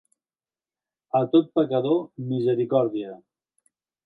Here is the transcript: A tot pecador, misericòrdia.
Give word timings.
A 1.19 1.21
tot 1.35 1.53
pecador, 1.59 2.01
misericòrdia. 2.33 3.15